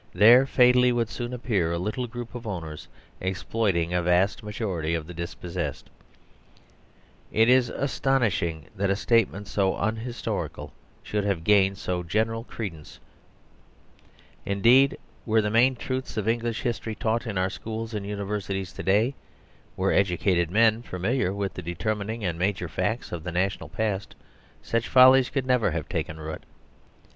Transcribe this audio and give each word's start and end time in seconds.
therefatally 0.15 0.91
wouldsoon 0.91 1.31
appearalittle 1.31 2.07
groupofow 2.07 2.59
ners 2.63 2.87
exploiting 3.19 3.93
a 3.93 4.01
vast 4.01 4.41
majority 4.41 4.95
of 4.95 5.05
the 5.05 5.13
dispossessed. 5.13 5.91
It 7.31 7.47
is 7.47 7.69
astonishing 7.69 8.65
that 8.75 8.89
a 8.89 8.95
statement 8.95 9.47
so 9.47 9.75
unhistorical 9.75 10.71
71 11.03 11.03
THE 11.03 11.03
SERVILE 11.03 11.03
STATE 11.03 11.09
should 11.11 11.23
have 11.25 11.43
gained 11.43 11.77
so 11.77 12.01
general 12.01 12.41
a 12.41 12.45
credence. 12.45 12.99
Indeed, 14.43 14.97
were 15.27 15.39
the 15.43 15.51
main 15.51 15.75
truths 15.75 16.17
of 16.17 16.27
English 16.27 16.61
history 16.61 16.95
taught 16.95 17.27
in 17.27 17.37
our 17.37 17.51
schools 17.51 17.93
and 17.93 18.03
universities 18.03 18.73
to 18.73 18.81
day, 18.81 19.13
were 19.77 19.91
educated 19.91 20.49
men 20.49 20.81
familiar 20.81 21.31
with 21.31 21.53
the 21.53 21.61
determining 21.61 22.23
and 22.25 22.39
major 22.39 22.67
facts 22.67 23.11
of 23.11 23.23
the 23.23 23.31
national 23.31 23.69
past, 23.69 24.15
such 24.63 24.87
follies 24.87 25.29
could 25.29 25.45
never 25.45 25.69
have 25.69 25.87
taken 25.87 26.19
root. 26.19 26.41